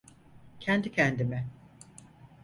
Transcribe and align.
Kendi 0.59 0.91
kendime. 0.91 1.47